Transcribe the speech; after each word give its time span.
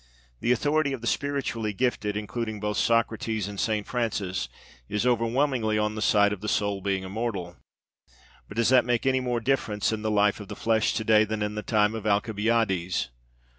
The 0.39 0.51
authority 0.51 0.93
of 0.93 1.01
the 1.01 1.05
spiritually 1.05 1.73
gifted 1.73 2.17
including 2.17 2.59
both 2.59 2.77
Socrates 2.77 3.47
and 3.47 3.59
St. 3.59 3.85
Francis 3.85 4.49
is 4.89 5.05
overwhelmingly 5.05 5.77
on 5.77 5.93
the 5.93 6.01
side 6.01 6.33
of 6.33 6.41
the 6.41 6.47
soul 6.49 6.81
being 6.81 7.03
immortal. 7.03 7.57
But 8.47 8.57
does 8.57 8.69
that 8.69 8.83
make 8.83 9.05
any 9.05 9.19
more 9.19 9.39
difference 9.39 9.91
in 9.91 10.01
the 10.01 10.09
life 10.09 10.39
of 10.39 10.47
the 10.47 10.55
flesh 10.55 10.93
to 10.93 11.03
day 11.03 11.23
than 11.23 11.43
in 11.43 11.53
the 11.53 11.61
time 11.61 11.93
of 11.93 12.07
Alcibiades? 12.07 13.09